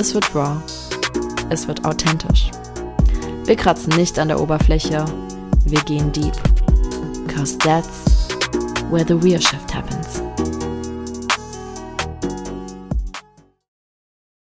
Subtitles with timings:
[0.00, 0.56] es wird raw,
[1.50, 2.50] es wird authentisch.
[3.44, 5.04] Wir kratzen nicht an der Oberfläche,
[5.66, 6.32] wir gehen deep.
[7.28, 8.28] Cause that's
[8.90, 10.22] where the real shift happens.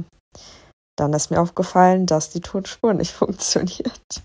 [0.97, 4.23] dann ist mir aufgefallen, dass die Tonspur nicht funktioniert.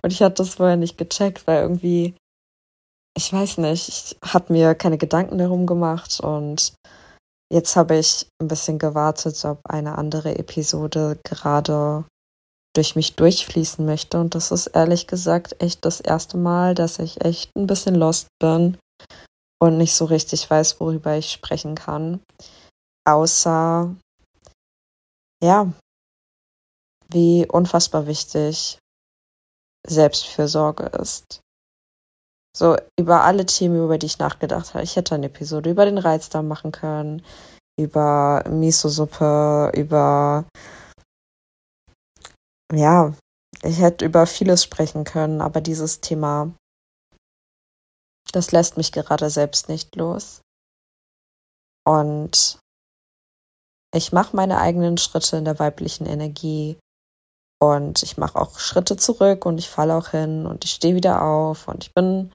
[0.00, 2.14] Und ich hatte das vorher nicht gecheckt, weil irgendwie,
[3.14, 6.72] ich weiß nicht, ich habe mir keine Gedanken darum gemacht und
[7.52, 12.06] jetzt habe ich ein bisschen gewartet, ob eine andere Episode gerade
[12.74, 14.20] durch mich durchfließen möchte.
[14.20, 18.28] Und das ist ehrlich gesagt echt das erste Mal, dass ich echt ein bisschen lost
[18.40, 18.78] bin
[19.60, 22.20] und nicht so richtig weiß, worüber ich sprechen kann.
[23.04, 23.94] Außer,
[25.42, 25.72] ja,
[27.08, 28.78] wie unfassbar wichtig
[29.86, 31.40] Selbstfürsorge ist.
[32.56, 34.84] So, über alle Themen, über die ich nachgedacht habe.
[34.84, 37.22] Ich hätte eine Episode über den Reizdarm machen können,
[37.78, 40.44] über Miso-Suppe, über
[42.72, 43.14] ja,
[43.62, 46.52] ich hätte über vieles sprechen können, aber dieses Thema,
[48.32, 50.40] das lässt mich gerade selbst nicht los.
[51.84, 52.58] Und
[53.94, 56.78] ich mache meine eigenen Schritte in der weiblichen Energie
[57.60, 61.22] und ich mache auch Schritte zurück und ich falle auch hin und ich stehe wieder
[61.22, 62.32] auf und ich bin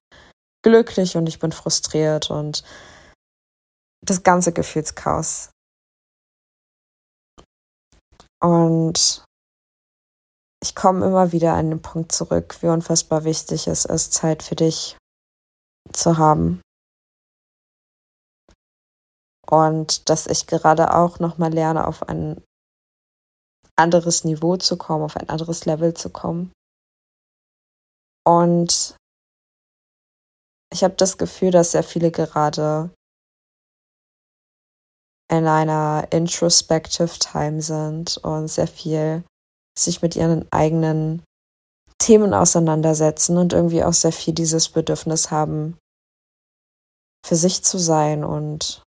[0.63, 2.63] glücklich und ich bin frustriert und
[4.01, 5.49] das ganze Gefühlschaos.
[8.39, 9.25] Und
[10.67, 14.55] ich komme immer wieder an den Punkt zurück, wie unfassbar wichtig es ist, Zeit für
[14.55, 14.97] dich
[15.93, 16.61] zu haben.
[19.49, 22.43] Und dass ich gerade auch nochmal lerne, auf ein
[23.77, 26.51] anderes Niveau zu kommen, auf ein anderes Level zu kommen.
[28.25, 28.97] Und
[30.73, 32.93] ich habe das Gefühl, dass sehr viele gerade
[35.31, 39.23] in einer introspective Time sind und sehr viel
[39.77, 41.23] sich mit ihren eigenen
[41.99, 45.77] Themen auseinandersetzen und irgendwie auch sehr viel dieses Bedürfnis haben,
[47.25, 48.83] für sich zu sein und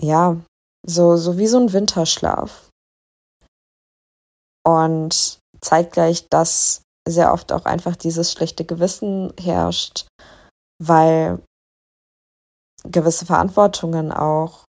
[0.00, 0.40] ja,
[0.86, 2.70] so, so wie so ein Winterschlaf.
[4.66, 10.06] Und zeitgleich, dass sehr oft auch einfach dieses schlechte Gewissen herrscht,
[10.82, 11.42] weil
[12.84, 14.64] gewisse Verantwortungen auch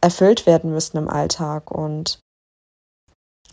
[0.00, 2.20] erfüllt werden müssen im Alltag und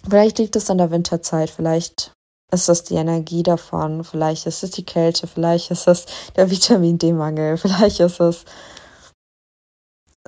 [0.03, 2.13] Vielleicht liegt es an der Winterzeit, vielleicht
[2.51, 6.97] ist es die Energie davon, vielleicht ist es die Kälte, vielleicht ist es der Vitamin
[6.97, 8.45] D-Mangel, vielleicht ist es,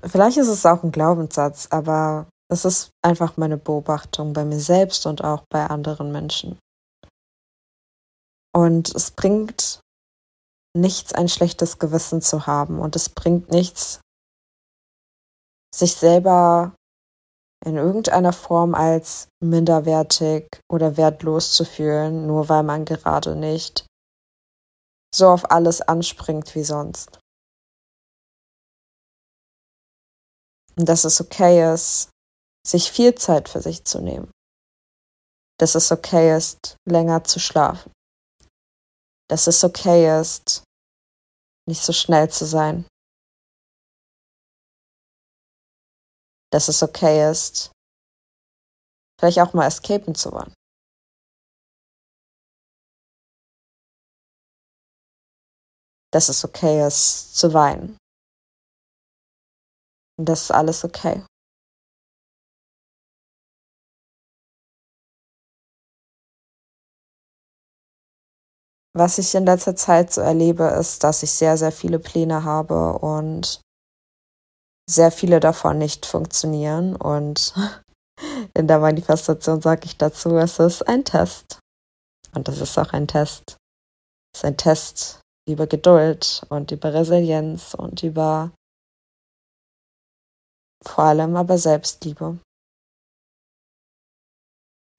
[0.03, 5.05] vielleicht ist es auch ein Glaubenssatz, aber es ist einfach meine Beobachtung bei mir selbst
[5.05, 6.59] und auch bei anderen Menschen.
[8.55, 9.81] Und es bringt
[10.75, 14.01] nichts, ein schlechtes Gewissen zu haben und es bringt nichts,
[15.73, 16.75] sich selber
[17.65, 23.85] in irgendeiner Form als minderwertig oder wertlos zu fühlen, nur weil man gerade nicht
[25.13, 27.19] so auf alles anspringt wie sonst.
[30.75, 32.09] Und dass es okay ist,
[32.65, 34.31] sich viel Zeit für sich zu nehmen.
[35.59, 37.91] Dass es okay ist, länger zu schlafen.
[39.29, 40.63] Dass es okay ist,
[41.67, 42.85] nicht so schnell zu sein.
[46.53, 47.71] Dass es okay ist,
[49.19, 50.53] vielleicht auch mal escapen zu wollen.
[56.11, 57.97] Dass es okay ist, zu weinen.
[60.19, 61.25] Und das ist alles okay.
[68.95, 72.99] Was ich in letzter Zeit so erlebe, ist, dass ich sehr, sehr viele Pläne habe
[72.99, 73.59] und
[74.93, 77.53] sehr viele davon nicht funktionieren und
[78.53, 81.59] In der Manifestation sage ich dazu, es ist ein Test.
[82.33, 83.57] Und das ist auch ein Test.
[84.33, 88.51] Es ist ein Test über Geduld und über Resilienz und über
[90.83, 92.39] vor allem aber Selbstliebe.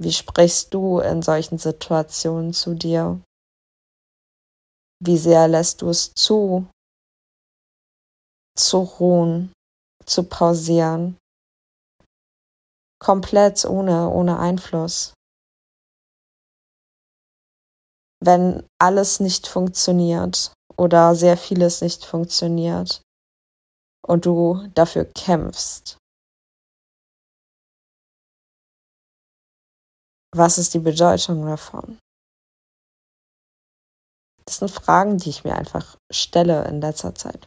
[0.01, 3.21] Wie sprichst du in solchen Situationen zu dir?
[5.01, 6.67] Wie sehr lässt du es zu,
[8.57, 9.53] zu ruhen,
[10.07, 11.17] zu pausieren,
[13.01, 15.15] komplett ohne, ohne Einfluss?
[18.21, 23.03] Wenn alles nicht funktioniert oder sehr vieles nicht funktioniert
[24.07, 25.99] und du dafür kämpfst,
[30.37, 31.97] Was ist die Bedeutung davon?
[34.47, 37.47] Das sind Fragen, die ich mir einfach stelle in letzter Zeit.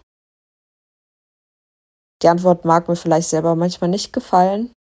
[2.22, 4.74] Die Antwort mag mir vielleicht selber manchmal nicht gefallen,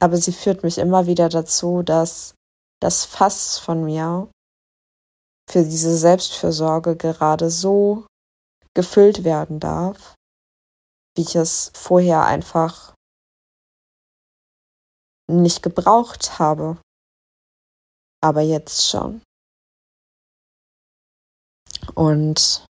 [0.00, 2.34] aber sie führt mich immer wieder dazu, dass
[2.80, 4.30] das Fass von mir
[5.48, 8.06] für diese Selbstfürsorge gerade so
[8.74, 10.14] gefüllt werden darf,
[11.16, 12.94] wie ich es vorher einfach
[15.30, 16.80] nicht gebraucht habe.
[18.20, 19.22] Aber jetzt schon.
[21.94, 22.66] Und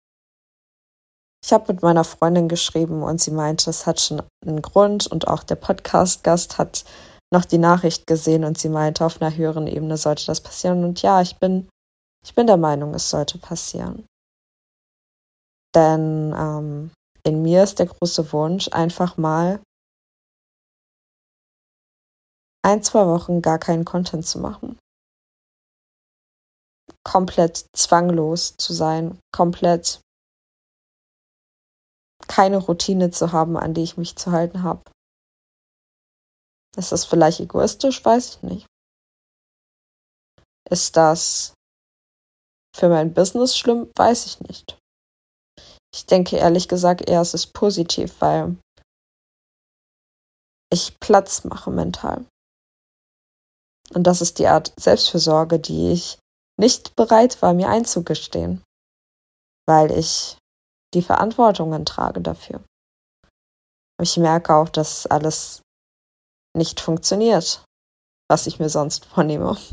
[1.45, 5.29] ich habe mit meiner Freundin geschrieben und sie meinte, es hat schon einen Grund und
[5.29, 6.87] auch der Podcast-Gast hat
[7.31, 10.85] noch die Nachricht gesehen und sie meinte, auf einer höheren Ebene sollte das passieren.
[10.85, 11.69] Und ja, ich bin,
[12.25, 14.07] ich bin der Meinung, es sollte passieren.
[15.75, 16.93] Denn ähm,
[17.25, 19.61] in mir ist der große Wunsch, einfach mal
[22.63, 24.79] ein, zwei Wochen gar keinen Content zu machen.
[27.03, 30.01] Komplett zwanglos zu sein, komplett
[32.29, 34.83] keine Routine zu haben, an die ich mich zu halten habe.
[36.77, 38.05] Ist das vielleicht egoistisch?
[38.05, 38.67] Weiß ich nicht.
[40.69, 41.55] Ist das
[42.75, 43.91] für mein Business schlimm?
[43.97, 44.79] Weiß ich nicht.
[45.95, 48.57] Ich denke ehrlich gesagt eher, es ist positiv, weil
[50.73, 52.27] ich Platz mache mental.
[53.93, 56.19] Und das ist die Art Selbstfürsorge, die ich
[56.59, 58.63] nicht bereit war, mir einzugestehen,
[59.67, 60.37] weil ich
[60.95, 62.65] die Verantwortungen trage dafür.
[64.01, 65.63] Ich merke auch, dass alles
[66.57, 67.65] nicht funktioniert,
[68.29, 69.57] was ich mir sonst vornehme.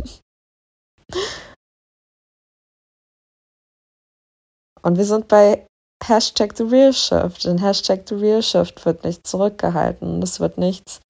[4.83, 5.67] Und wir sind bei
[6.03, 7.45] Hashtag The Real Shift.
[7.45, 10.23] In Hashtag The Real Shift wird nichts zurückgehalten.
[10.23, 11.01] Es wird nichts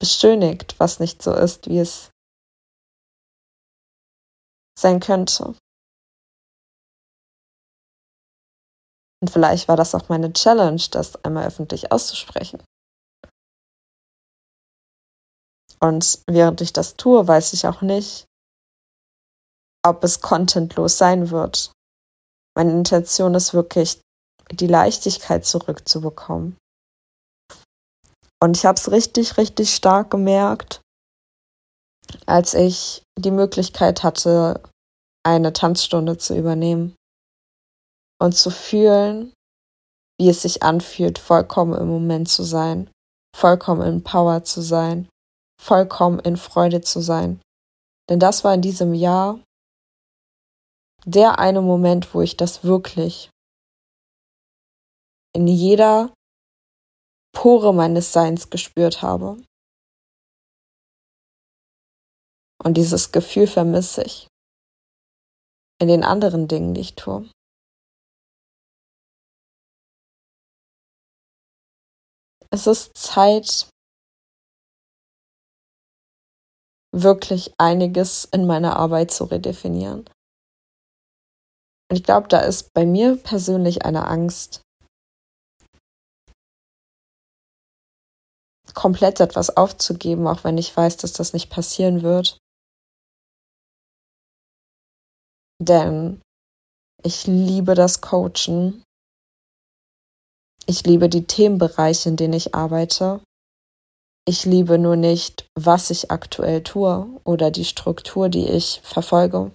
[0.00, 2.10] beschönigt, was nicht so ist, wie es
[4.78, 5.54] sein könnte.
[9.22, 12.60] Und vielleicht war das auch meine Challenge, das einmal öffentlich auszusprechen.
[15.78, 18.26] Und während ich das tue, weiß ich auch nicht,
[19.86, 21.70] ob es contentlos sein wird.
[22.56, 24.00] Meine Intention ist wirklich,
[24.50, 26.56] die Leichtigkeit zurückzubekommen.
[28.42, 30.80] Und ich habe es richtig, richtig stark gemerkt,
[32.26, 34.60] als ich die Möglichkeit hatte,
[35.24, 36.96] eine Tanzstunde zu übernehmen
[38.22, 39.34] und zu fühlen,
[40.16, 42.88] wie es sich anfühlt, vollkommen im Moment zu sein,
[43.36, 45.08] vollkommen in Power zu sein,
[45.60, 47.42] vollkommen in Freude zu sein.
[48.08, 49.40] Denn das war in diesem Jahr
[51.04, 53.28] der eine Moment, wo ich das wirklich
[55.34, 56.14] in jeder
[57.34, 59.42] Pore meines Seins gespürt habe.
[62.62, 64.28] Und dieses Gefühl vermisse ich
[65.80, 67.28] in den anderen Dingen, die ich tue.
[72.52, 73.70] Es ist Zeit,
[76.94, 80.00] wirklich einiges in meiner Arbeit zu redefinieren.
[81.90, 84.60] Und ich glaube, da ist bei mir persönlich eine Angst,
[88.74, 92.36] komplett etwas aufzugeben, auch wenn ich weiß, dass das nicht passieren wird.
[95.58, 96.20] Denn
[97.02, 98.84] ich liebe das Coachen.
[100.66, 103.22] Ich liebe die Themenbereiche, in denen ich arbeite.
[104.24, 109.50] Ich liebe nur nicht, was ich aktuell tue oder die Struktur, die ich verfolge.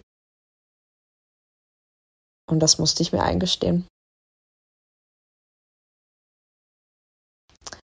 [2.49, 3.87] Und das musste ich mir eingestehen.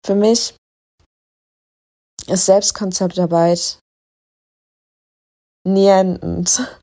[0.05, 0.57] Für mich
[2.27, 3.79] ist Selbstkonzeptarbeit
[5.65, 6.81] nie endend.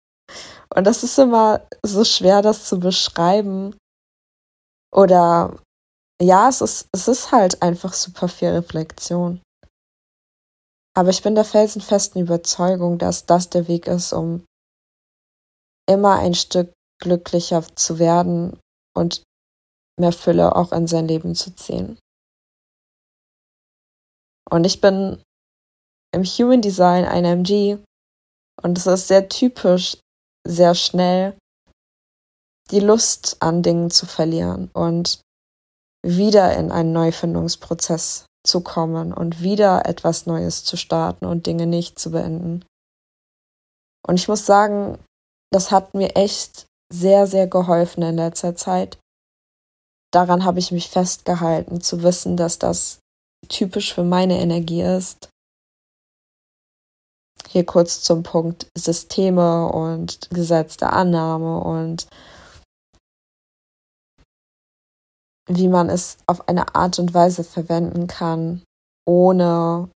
[0.73, 3.75] Und das ist immer so schwer, das zu beschreiben.
[4.91, 5.59] Oder
[6.21, 9.41] ja, es ist, es ist halt einfach super viel Reflexion.
[10.95, 14.43] Aber ich bin der felsenfesten Überzeugung, dass das der Weg ist, um
[15.87, 18.59] immer ein Stück glücklicher zu werden
[18.93, 19.23] und
[19.99, 21.97] mehr Fülle auch in sein Leben zu ziehen.
[24.49, 25.21] Und ich bin
[26.11, 27.77] im Human Design ein MG
[28.61, 29.97] und es ist sehr typisch,
[30.45, 31.37] sehr schnell
[32.71, 35.21] die Lust an Dingen zu verlieren und
[36.05, 41.99] wieder in einen Neufindungsprozess zu kommen und wieder etwas Neues zu starten und Dinge nicht
[41.99, 42.65] zu beenden.
[44.07, 44.97] Und ich muss sagen,
[45.51, 48.97] das hat mir echt sehr, sehr geholfen in letzter Zeit.
[50.11, 52.99] Daran habe ich mich festgehalten, zu wissen, dass das
[53.47, 55.29] typisch für meine Energie ist.
[57.47, 62.07] Hier kurz zum Punkt Systeme und Gesetz der Annahme und
[65.49, 68.63] wie man es auf eine Art und Weise verwenden kann,
[69.05, 69.91] ohne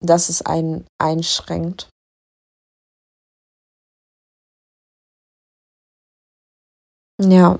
[0.00, 1.90] dass es einen einschränkt.
[7.20, 7.58] Ja.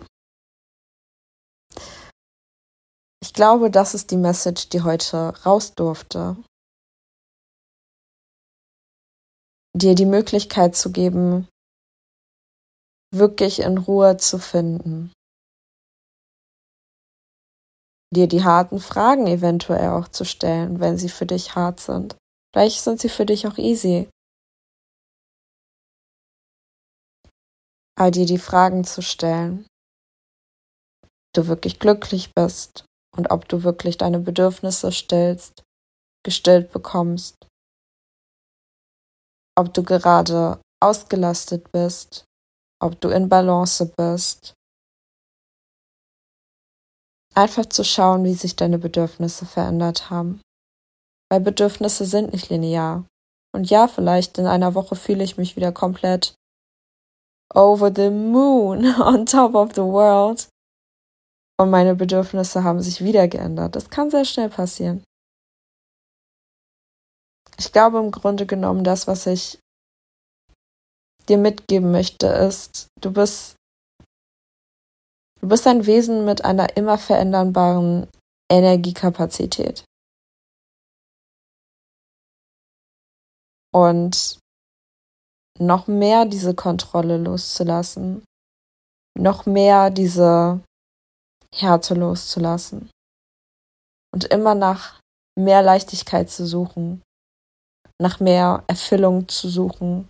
[3.21, 6.37] Ich glaube, das ist die Message, die heute raus durfte.
[9.75, 11.49] Dir die Möglichkeit zu geben,
[13.13, 15.13] wirklich in Ruhe zu finden.
[18.15, 22.17] Dir die harten Fragen eventuell auch zu stellen, wenn sie für dich hart sind.
[22.53, 24.09] Vielleicht sind sie für dich auch easy.
[28.03, 29.67] all dir die Fragen zu stellen,
[31.05, 32.85] ob du wirklich glücklich bist
[33.17, 35.63] und ob du wirklich deine Bedürfnisse stillst,
[36.25, 37.47] gestillt bekommst,
[39.57, 42.25] ob du gerade ausgelastet bist,
[42.81, 44.55] ob du in Balance bist.
[47.35, 50.41] Einfach zu schauen, wie sich deine Bedürfnisse verändert haben.
[51.31, 53.05] Weil Bedürfnisse sind nicht linear.
[53.55, 56.35] Und ja, vielleicht in einer Woche fühle ich mich wieder komplett
[57.55, 60.49] over the moon, on top of the world.
[61.59, 63.77] Und meine Bedürfnisse haben sich wieder geändert.
[63.77, 65.05] Das kann sehr schnell passieren.
[67.59, 69.59] Ich glaube im Grunde genommen, das, was ich
[71.29, 73.55] dir mitgeben möchte, ist, du bist,
[75.43, 78.09] du bist ein Wesen mit einer immer veränderbaren
[78.51, 79.85] Energiekapazität.
[83.75, 84.39] Und
[85.59, 88.25] noch mehr diese Kontrolle loszulassen,
[89.19, 90.63] noch mehr diese
[91.55, 92.91] Härte loszulassen
[94.13, 95.01] und immer nach
[95.39, 97.03] mehr Leichtigkeit zu suchen,
[98.01, 100.09] nach mehr Erfüllung zu suchen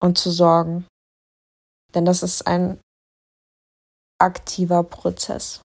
[0.00, 0.86] und zu sorgen.
[1.94, 2.80] Denn das ist ein
[4.20, 5.60] aktiver Prozess.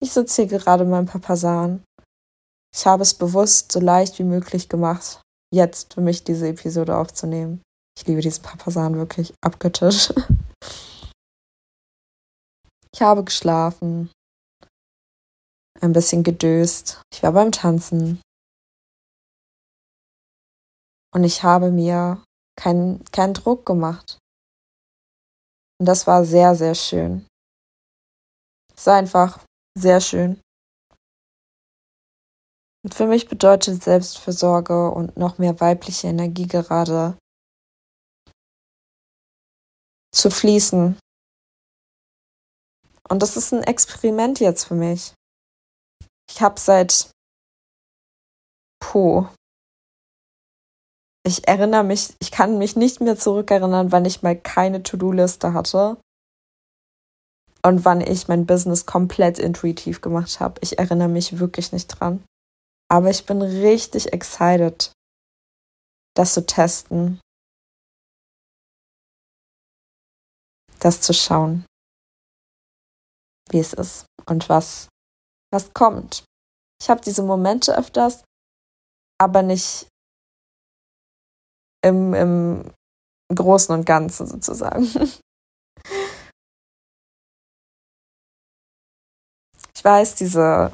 [0.00, 1.84] Ich sitze hier gerade Papa Papasan
[2.74, 5.20] ich habe es bewusst so leicht wie möglich gemacht,
[5.52, 7.62] jetzt für mich diese Episode aufzunehmen.
[7.98, 10.12] Ich liebe diesen Papasan wirklich abgöttisch.
[12.94, 14.10] Ich habe geschlafen,
[15.80, 17.02] ein bisschen gedöst.
[17.12, 18.20] Ich war beim Tanzen.
[21.14, 22.22] Und ich habe mir
[22.56, 24.18] keinen kein Druck gemacht.
[25.78, 27.26] Und das war sehr, sehr schön.
[28.74, 29.44] Es war einfach
[29.78, 30.40] sehr schön.
[32.84, 37.16] Und für mich bedeutet Selbstfürsorge und noch mehr weibliche Energie gerade
[40.14, 40.98] zu fließen.
[43.08, 45.14] Und das ist ein Experiment jetzt für mich.
[46.30, 47.10] Ich habe seit
[48.80, 49.28] Po.
[51.24, 56.00] Ich erinnere mich, ich kann mich nicht mehr zurückerinnern, wann ich mal keine To-Do-Liste hatte
[57.64, 60.58] und wann ich mein Business komplett intuitiv gemacht habe.
[60.62, 62.24] Ich erinnere mich wirklich nicht dran.
[62.88, 64.92] Aber ich bin richtig excited,
[66.14, 67.20] das zu testen.
[70.80, 71.64] Das zu schauen,
[73.50, 74.88] wie es ist und was,
[75.52, 76.24] was kommt.
[76.82, 78.24] Ich habe diese Momente öfters,
[79.18, 79.86] aber nicht
[81.82, 82.70] im, im
[83.34, 84.88] Großen und Ganzen sozusagen.
[89.74, 90.70] Ich weiß, diese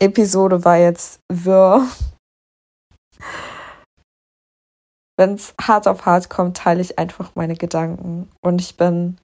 [0.00, 1.86] Episode war jetzt wirr.
[5.16, 8.28] Wenn es hart auf hart kommt, teile ich einfach meine Gedanken.
[8.40, 9.18] Und ich bin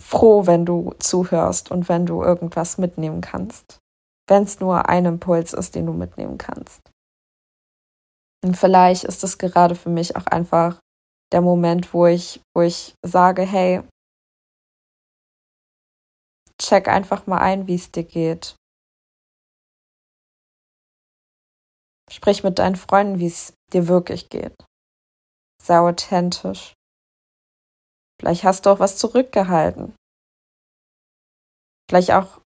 [0.00, 3.78] froh, wenn du zuhörst und wenn du irgendwas mitnehmen kannst.
[4.28, 6.91] Wenn es nur ein Impuls ist, den du mitnehmen kannst.
[8.44, 10.80] Und vielleicht ist es gerade für mich auch einfach
[11.32, 13.82] der Moment, wo ich, wo ich sage, hey,
[16.60, 18.56] check einfach mal ein, wie es dir geht.
[22.10, 24.54] Sprich mit deinen Freunden, wie es dir wirklich geht.
[25.62, 26.74] Sei authentisch.
[28.20, 29.96] Vielleicht hast du auch was zurückgehalten.
[31.88, 32.40] Vielleicht auch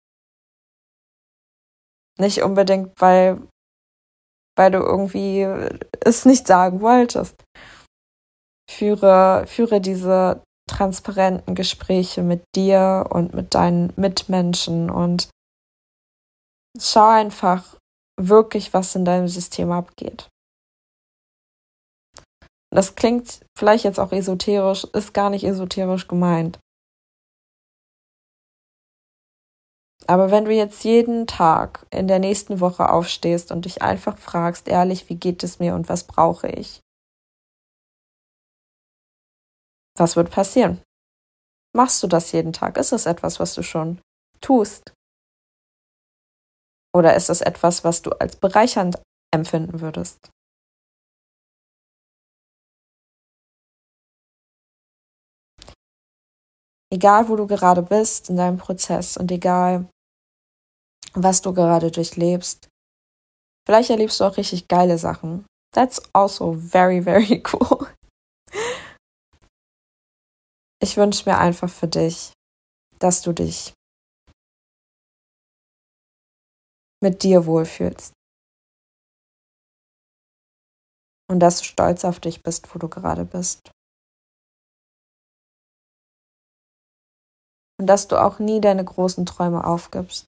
[2.19, 3.49] nicht unbedingt, weil,
[4.57, 5.43] weil du irgendwie
[6.01, 7.37] es nicht sagen wolltest.
[8.71, 15.29] Führe, führe diese transparenten Gespräche mit dir und mit deinen Mitmenschen und
[16.81, 17.77] schau einfach
[18.21, 20.29] wirklich, was in deinem System abgeht.
[22.71, 26.59] Das klingt vielleicht jetzt auch esoterisch, ist gar nicht esoterisch gemeint.
[30.07, 34.69] Aber wenn du jetzt jeden Tag in der nächsten Woche aufstehst und dich einfach fragst,
[34.69, 36.81] ehrlich, wie geht es mir und was brauche ich?
[39.97, 40.83] Was wird passieren?
[41.75, 42.77] Machst du das jeden Tag?
[42.77, 44.01] Ist es etwas, was du schon
[44.41, 44.93] tust?
[46.95, 49.01] Oder ist es etwas, was du als bereichernd
[49.35, 50.31] empfinden würdest?
[56.93, 59.89] Egal, wo du gerade bist in deinem Prozess und egal,
[61.15, 62.69] was du gerade durchlebst.
[63.67, 65.47] Vielleicht erlebst du auch richtig geile Sachen.
[65.73, 67.89] That's also very, very cool.
[70.83, 72.33] Ich wünsche mir einfach für dich,
[72.99, 73.73] dass du dich
[77.03, 78.13] mit dir wohlfühlst.
[81.31, 83.71] Und dass du stolz auf dich bist, wo du gerade bist.
[87.81, 90.27] Und dass du auch nie deine großen Träume aufgibst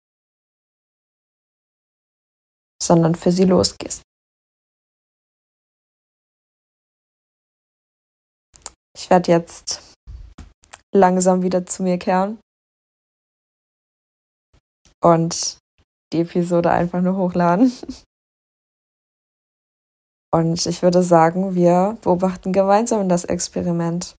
[2.87, 4.03] sondern für sie losgehst.
[8.97, 9.95] Ich werde jetzt
[10.95, 12.39] langsam wieder zu mir kehren
[15.03, 15.59] und
[16.13, 17.73] die Episode einfach nur hochladen.
[20.35, 24.17] Und ich würde sagen, wir beobachten gemeinsam das Experiment.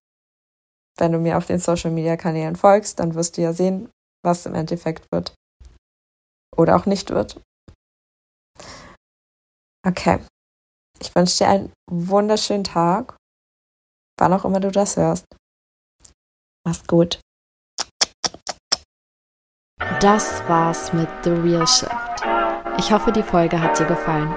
[0.96, 3.88] Wenn du mir auf den Social Media Kanälen folgst, dann wirst du ja sehen,
[4.24, 5.34] was im Endeffekt wird.
[6.56, 7.40] Oder auch nicht wird.
[9.88, 10.18] Okay.
[11.00, 13.16] Ich wünsche dir einen wunderschönen Tag,
[14.18, 15.24] wann auch immer du das hörst.
[16.66, 17.20] Mach's gut.
[20.00, 21.92] Das war's mit The Real Shift.
[22.78, 24.34] Ich hoffe, die Folge hat dir gefallen.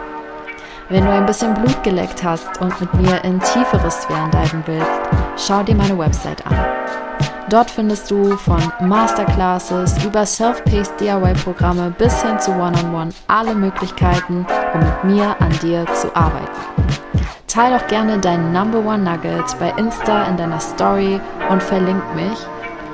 [0.89, 5.47] Wenn du ein bisschen Blut geleckt hast und mit mir in tiefere Sphären diven willst,
[5.47, 6.81] schau dir meine Website an
[7.51, 13.53] Dort findest du von Masterclasses über Self-Paced DIY-Programme bis hin zu One-on-One -on -One alle
[13.53, 16.47] Möglichkeiten, um mit mir an dir zu arbeiten.
[17.47, 22.37] Teil doch gerne deinen Number One Nugget bei Insta in deiner Story und verlink mich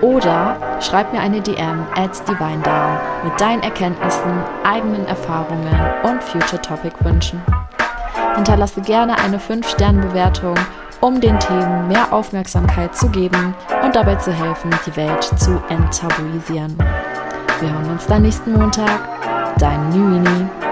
[0.02, 6.96] oder schreib mir eine DM at DivineDown mit deinen Erkenntnissen, eigenen Erfahrungen und Future Topic
[7.02, 7.40] Wünschen.
[8.34, 10.56] Hinterlasse gerne eine 5-Sterne-Bewertung
[11.02, 16.76] um den Themen mehr Aufmerksamkeit zu geben und dabei zu helfen, die Welt zu enttabuisieren.
[17.60, 19.00] Wir hören uns dann nächsten Montag.
[19.58, 20.67] Dein Nüini.